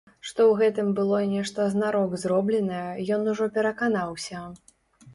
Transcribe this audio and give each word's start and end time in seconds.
Што 0.27 0.45
ў 0.45 0.53
гэтым 0.61 0.87
было 0.99 1.19
нешта 1.33 1.67
знарок 1.75 2.17
зробленае, 2.23 2.83
ён 3.19 3.31
ужо 3.37 3.53
пераканаўся. 3.59 4.47